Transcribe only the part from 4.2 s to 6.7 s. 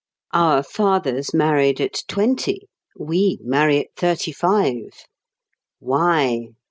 five. Why?